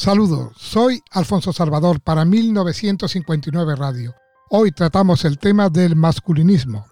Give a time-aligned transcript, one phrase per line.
[0.00, 4.14] Saludos, soy Alfonso Salvador para 1959 Radio.
[4.48, 6.86] Hoy tratamos el tema del masculinismo.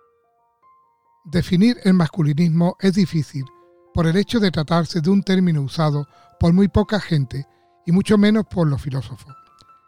[1.24, 3.46] Definir el masculinismo es difícil
[3.94, 6.07] por el hecho de tratarse de un término usado
[6.39, 7.46] por muy poca gente
[7.86, 9.34] y mucho menos por los filósofos.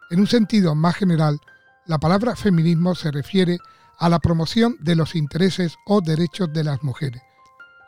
[0.09, 1.39] En un sentido más general,
[1.85, 3.59] la palabra feminismo se refiere
[3.99, 7.21] a la promoción de los intereses o derechos de las mujeres,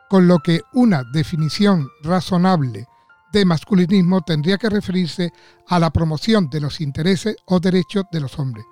[0.08, 2.86] con lo que una definición razonable
[3.34, 5.32] de masculinismo tendría que referirse
[5.66, 8.64] a la promoción de los intereses o derechos de los hombres,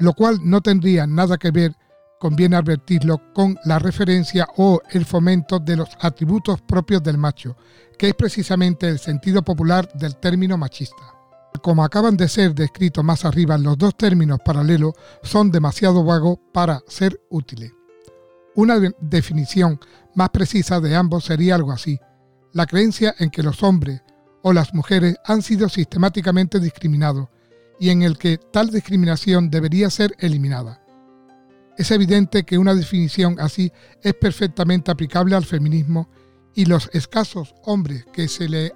[0.00, 1.76] lo cual no tendría nada que ver,
[2.18, 7.56] conviene advertirlo, con la referencia o el fomento de los atributos propios del macho,
[7.96, 11.14] que es precisamente el sentido popular del término machista.
[11.62, 16.82] Como acaban de ser descritos más arriba, los dos términos paralelos son demasiado vagos para
[16.88, 17.72] ser útiles.
[18.56, 19.78] Una definición
[20.16, 21.98] más precisa de ambos sería algo así
[22.52, 24.02] la creencia en que los hombres
[24.42, 27.28] o las mujeres han sido sistemáticamente discriminados
[27.78, 30.82] y en el que tal discriminación debería ser eliminada.
[31.76, 36.08] Es evidente que una definición así es perfectamente aplicable al feminismo
[36.54, 38.72] y los escasos hombres que se le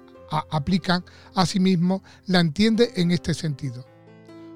[0.49, 1.03] aplican
[1.35, 3.85] a sí mismos la entienden en este sentido.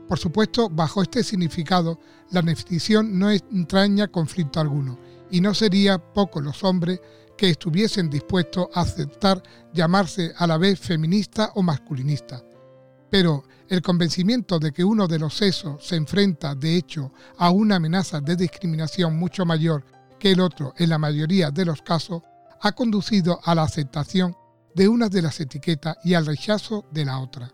[0.07, 1.99] Por supuesto, bajo este significado,
[2.31, 4.97] la definición no entraña conflicto alguno,
[5.29, 7.01] y no sería poco los hombres
[7.37, 9.41] que estuviesen dispuestos a aceptar
[9.73, 12.43] llamarse a la vez feminista o masculinista.
[13.09, 17.75] Pero el convencimiento de que uno de los sexos se enfrenta de hecho a una
[17.75, 19.85] amenaza de discriminación mucho mayor
[20.19, 22.23] que el otro en la mayoría de los casos
[22.61, 24.35] ha conducido a la aceptación
[24.73, 27.51] de una de las etiquetas y al rechazo de la otra.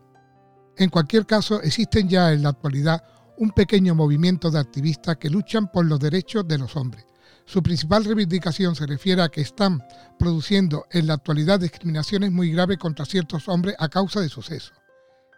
[0.77, 3.03] En cualquier caso, existen ya en la actualidad
[3.37, 7.05] un pequeño movimiento de activistas que luchan por los derechos de los hombres,
[7.45, 9.83] su principal reivindicación se refiere a que están
[10.17, 14.73] produciendo en la actualidad discriminaciones muy graves contra ciertos hombres a causa de su sexo.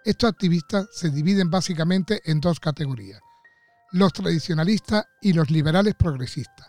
[0.05, 3.19] Estos activistas se dividen básicamente en dos categorías,
[3.91, 6.67] los tradicionalistas y los liberales progresistas.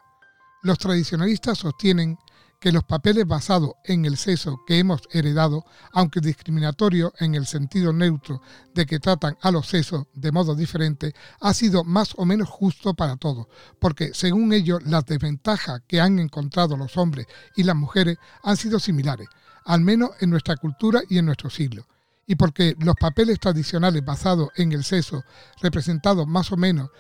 [0.63, 2.17] Los tradicionalistas sostienen
[2.61, 7.93] que los papeles basados en el sexo que hemos heredado, aunque discriminatorio en el sentido
[7.93, 8.41] neutro
[8.75, 12.95] de que tratan a los sexos de modo diferente, ha sido más o menos justo
[12.95, 13.47] para todos,
[13.79, 18.79] porque según ellos las desventajas que han encontrado los hombres y las mujeres han sido
[18.79, 19.29] similares,
[19.65, 21.87] al menos en nuestra cultura y en nuestro siglo
[22.27, 25.23] y porque los papeles tradicionales basados en el sexo,
[25.63, 26.91] representados más o menos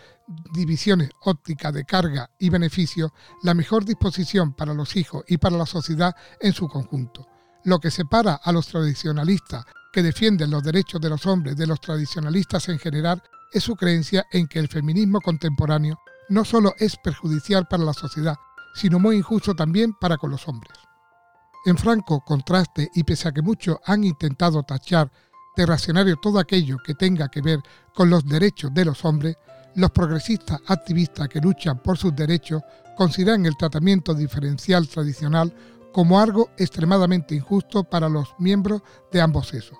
[0.54, 5.66] divisiones ópticas de carga y beneficio, la mejor disposición para los hijos y para la
[5.66, 7.26] sociedad en su conjunto.
[7.64, 11.80] Lo que separa a los tradicionalistas que defienden los derechos de los hombres de los
[11.80, 13.22] tradicionalistas en general
[13.52, 15.98] es su creencia en que el feminismo contemporáneo
[16.28, 18.36] no solo es perjudicial para la sociedad,
[18.74, 20.85] sino muy injusto también para con los hombres.
[21.66, 25.10] En franco contraste y pese a que muchos han intentado tachar
[25.56, 27.58] de racionario todo aquello que tenga que ver
[27.92, 29.36] con los derechos de los hombres,
[29.74, 32.62] los progresistas activistas que luchan por sus derechos
[32.96, 35.52] consideran el tratamiento diferencial tradicional
[35.92, 39.76] como algo extremadamente injusto para los miembros de ambos sexos.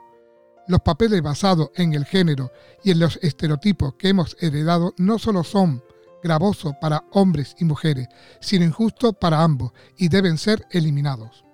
[0.66, 2.50] Los papeles basados en el género
[2.82, 5.84] y en los estereotipos que hemos heredado no solo son
[6.20, 8.08] gravosos para hombres y mujeres,
[8.40, 11.45] sino injustos para ambos y deben ser eliminados.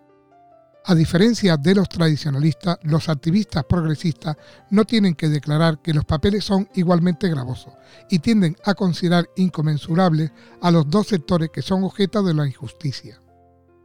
[0.85, 4.37] A diferencia de los tradicionalistas, los activistas progresistas
[4.71, 7.73] no tienen que declarar que los papeles son igualmente gravosos
[8.11, 13.21] y tienden a considerar inconmensurables a los dos sectores que son objeto de la injusticia.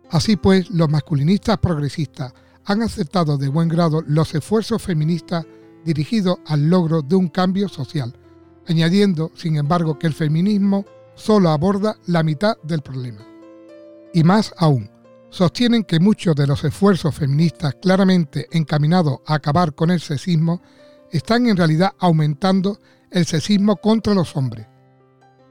[0.10, 2.34] Así pues, los masculinistas progresistas
[2.66, 5.46] han aceptado de buen grado los esfuerzos feministas
[5.86, 8.18] dirigidos al logro de un cambio social,
[8.68, 13.26] añadiendo, sin embargo, que el feminismo solo aborda la mitad del problema.
[14.14, 14.90] Y más aún,
[15.30, 20.62] sostienen que muchos de los esfuerzos feministas claramente encaminados a acabar con el sexismo
[21.12, 22.80] están en realidad aumentando
[23.12, 24.68] el sexismo contra los hombres.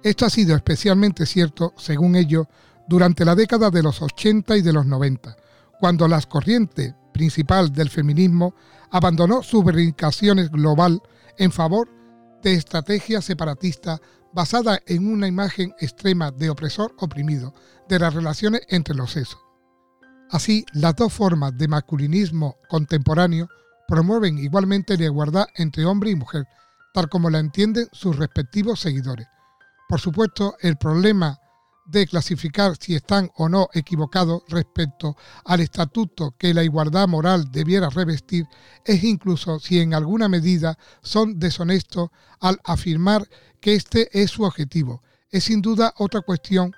[0.03, 2.47] Esto ha sido especialmente cierto, según ellos,
[2.89, 5.37] durante la década de los 80 y de los 90,
[5.81, 8.55] cuando la corriente principal del feminismo
[8.91, 11.03] abandonó sus reivindicaciones global
[11.39, 11.89] en favor
[12.43, 14.01] de estrategias separatistas
[14.33, 17.55] basadas en una imagen extrema de opresor oprimido
[17.89, 19.46] de las relaciones entre los sexos.
[20.31, 23.49] Así, las dos formas de masculinismo contemporáneo
[23.87, 26.47] promueven igualmente la igualdad entre hombre y mujer,
[26.93, 29.29] tal como la entienden sus respectivos seguidores.
[29.89, 31.39] Por supuesto, el problema
[31.87, 37.89] de clasificar si están o no equivocados respecto al estatuto que la igualdad moral debiera
[37.89, 38.47] revestir
[38.85, 43.29] es incluso si en alguna medida son deshonestos al afirmar
[43.61, 45.05] que este es su objetivo.
[45.31, 46.73] Es sin duda otra cuestión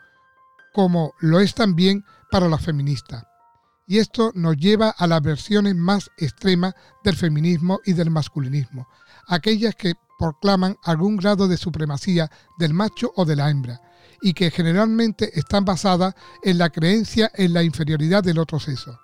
[0.74, 3.24] como lo es también para las feministas
[3.88, 8.86] y esto nos lleva a las versiones más extremas del feminismo y del masculinismo,
[9.26, 13.80] aquellas que proclaman algún grado de supremacía del macho o de la hembra,
[14.20, 19.00] y que generalmente están basadas en la creencia en la inferioridad del otro sexo.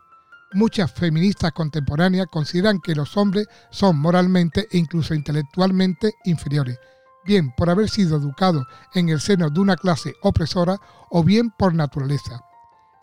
[0.52, 6.78] Muchas feministas contemporáneas consideran que los hombres son moralmente e incluso intelectualmente inferiores,
[7.24, 10.78] bien por haber sido educados en el seno de una clase opresora
[11.08, 12.42] o bien por naturaleza.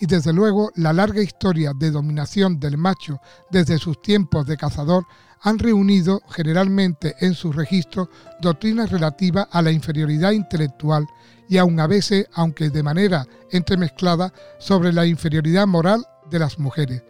[0.02, 3.22] Y desde luego la larga historia de dominación del macho
[3.52, 5.06] desde sus tiempos de cazador
[5.42, 8.10] han reunido generalmente en sus registros
[8.42, 11.08] doctrinas relativas a la inferioridad intelectual
[11.48, 17.04] y aun a veces, aunque de manera entremezclada, sobre la inferioridad moral de las mujeres.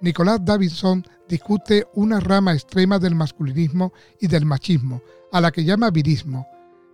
[0.00, 5.02] Nicolás Davidson discute una rama extrema del masculinismo y del machismo,
[5.32, 6.46] a la que llama virismo.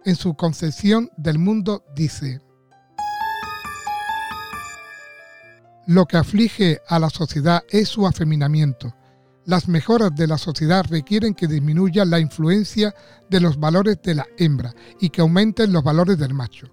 [0.05, 2.41] En su concepción del mundo dice,
[5.89, 8.95] Lo que aflige a la sociedad es su afeminamiento.
[9.47, 12.95] Las mejoras de la sociedad requieren que disminuya la influencia
[13.31, 16.67] de los valores de la hembra y que aumenten los valores del macho.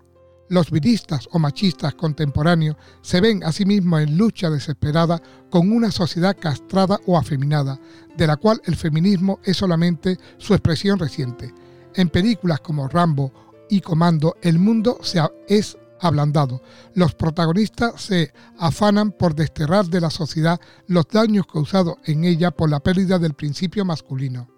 [0.50, 5.92] Los viristas o machistas contemporáneos se ven a sí mismos en lucha desesperada con una
[5.92, 7.80] sociedad castrada o afeminada,
[8.18, 11.54] de la cual el feminismo es solamente su expresión reciente.
[11.94, 13.32] En películas como Rambo
[13.70, 16.62] y Comando, el mundo se es ablandado.
[16.94, 22.70] Los protagonistas se afanan por desterrar de la sociedad los daños causados en ella por
[22.70, 24.50] la pérdida del principio masculino.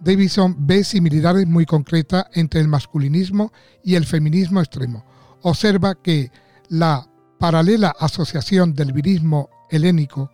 [0.00, 3.52] Davidson ve similitudes muy concretas entre el masculinismo
[3.82, 5.04] y el feminismo extremo.
[5.42, 6.30] Observa que
[6.68, 7.08] la
[7.38, 10.30] paralela asociación del virismo helénico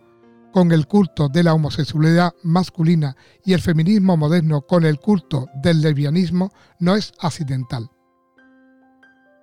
[0.53, 5.81] con el culto de la homosexualidad masculina y el feminismo moderno con el culto del
[5.81, 7.89] lesbianismo no es accidental.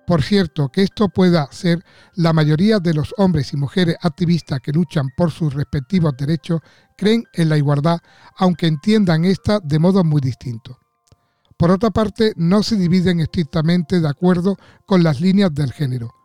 [0.07, 1.83] Por cierto, que esto pueda ser
[2.15, 6.61] la mayoría de los hombres y mujeres activistas que luchan por sus respectivos derechos
[6.97, 7.99] creen en la igualdad,
[8.37, 10.79] aunque entiendan esta de modo muy distinto.
[11.57, 16.20] Por otra parte, no se dividen estrictamente de acuerdo con las líneas del género.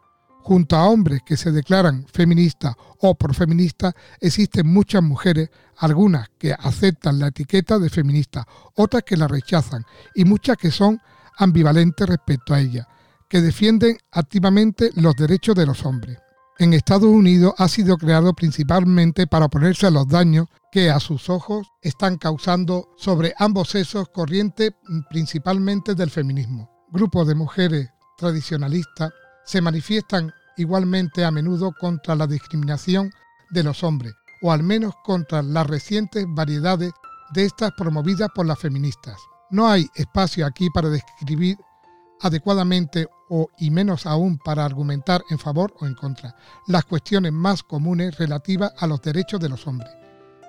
[0.46, 7.18] Junto a hombres que se declaran feministas o profeministas, existen muchas mujeres, algunas que aceptan
[7.18, 8.46] la etiqueta de feminista,
[8.76, 9.84] otras que la rechazan
[10.14, 11.00] y muchas que son
[11.36, 12.86] ambivalentes respecto a ella
[13.28, 16.16] que defienden activamente los derechos de los hombres.
[16.60, 21.28] En Estados Unidos ha sido creado principalmente para oponerse a los daños que a sus
[21.28, 24.76] ojos están causando sobre ambos sexos corriente
[25.10, 26.70] principalmente del feminismo.
[26.92, 29.10] Grupos de mujeres tradicionalistas
[29.46, 33.10] se manifiestan igualmente a menudo contra la discriminación
[33.50, 36.92] de los hombres, o al menos contra las recientes variedades
[37.32, 39.16] de estas promovidas por las feministas.
[39.50, 41.56] No hay espacio aquí para describir
[42.20, 46.34] adecuadamente o y menos aún para argumentar en favor o en contra
[46.66, 49.90] las cuestiones más comunes relativas a los derechos de los hombres.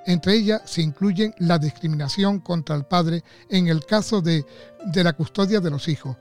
[0.05, 4.45] Entre ellas se incluyen la discriminación contra el padre en el caso de,
[4.85, 6.15] de la custodia de los hijos.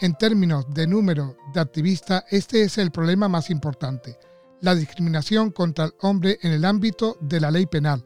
[0.00, 4.18] En términos de número de activistas, este es el problema más importante.
[4.60, 8.04] La discriminación contra el hombre en el ámbito de la ley penal,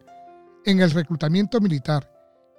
[0.66, 2.12] en el reclutamiento militar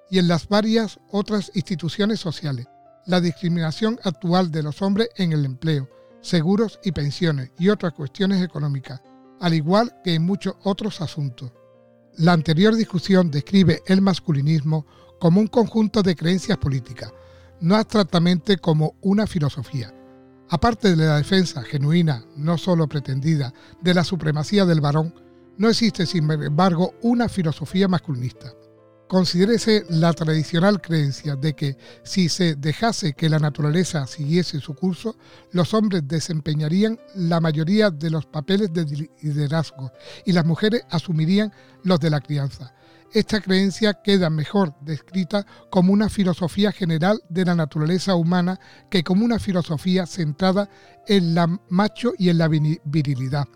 [0.10, 2.68] y en las varias otras instituciones sociales
[3.10, 5.90] la discriminación actual de los hombres en el empleo,
[6.22, 9.02] seguros y pensiones y otras cuestiones económicas,
[9.40, 11.52] al igual que en muchos otros asuntos.
[12.18, 14.86] La anterior discusión describe el masculinismo
[15.19, 17.12] como un conjunto de creencias políticas,
[17.61, 19.94] no abstractamente como una filosofía.
[20.49, 25.13] Aparte de la defensa genuina, no solo pretendida, de la supremacía del varón,
[25.57, 28.54] no existe sin embargo una filosofía masculinista.
[29.09, 35.18] Considérese la tradicional creencia de que si se dejase que la naturaleza siguiese su curso,
[35.51, 39.92] los hombres desempeñarían la mayoría de los papeles de liderazgo
[40.25, 41.51] y las mujeres asumirían
[41.83, 42.73] los de la crianza.
[43.11, 48.59] Esta creencia queda mejor descrita como una filosofía general de la naturaleza humana
[48.92, 50.69] que como una filosofía centrada
[51.07, 53.47] en la macho y en la virilidad.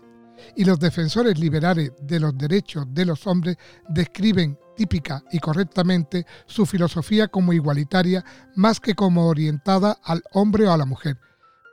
[0.56, 3.56] Y los defensores liberales de los derechos de los hombres
[3.88, 8.24] describen típica y correctamente su filosofía como igualitaria
[8.56, 11.16] más que como orientada al hombre o a la mujer.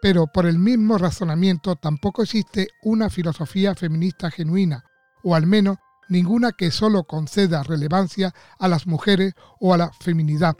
[0.04, 4.84] Pero por el mismo razonamiento tampoco existe una filosofía feminista genuina,
[5.24, 5.78] o al menos
[6.12, 10.58] ninguna que solo conceda relevancia a las mujeres o a la feminidad,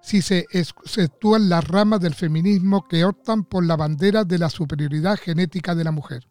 [0.00, 5.18] si se exceptúan las ramas del feminismo que optan por la bandera de la superioridad
[5.18, 6.30] genética de la mujer.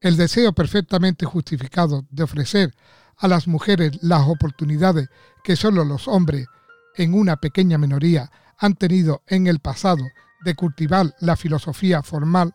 [0.00, 2.74] El deseo perfectamente justificado de ofrecer
[3.16, 5.08] a las mujeres las oportunidades
[5.44, 6.48] que solo los hombres,
[6.96, 10.02] en una pequeña minoría, han tenido en el pasado
[10.44, 12.54] de cultivar la filosofía formal,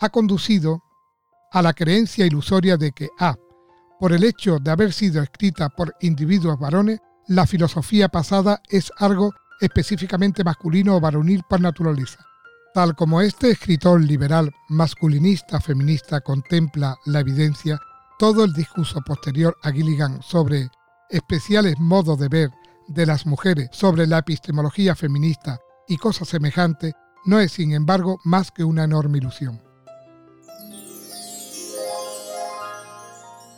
[0.00, 0.82] ha conducido
[1.50, 3.36] a la creencia ilusoria de que A.
[3.98, 9.32] Por el hecho de haber sido escrita por individuos varones, la filosofía pasada es algo
[9.60, 12.24] específicamente masculino o varonil por naturaleza.
[12.74, 17.80] Tal como este escritor liberal, masculinista, feminista contempla la evidencia,
[18.18, 20.68] todo el discurso posterior a Gilligan sobre
[21.08, 22.50] especiales modos de ver
[22.88, 28.50] de las mujeres sobre la epistemología feminista y cosas semejantes no es, sin embargo, más
[28.52, 29.65] que una enorme ilusión.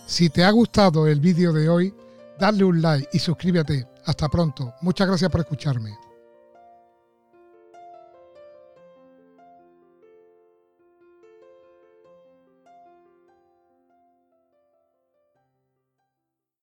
[0.09, 1.95] Si te ha gustado el vídeo de hoy,
[2.39, 3.87] dale un like y suscríbete.
[4.07, 4.73] Hasta pronto.
[4.81, 5.99] Muchas gracias por escucharme.